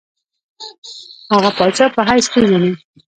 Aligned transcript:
هغه 1.33 1.49
پاچا 1.57 1.85
په 1.95 2.01
حیث 2.09 2.25
پېژني. 2.33 2.73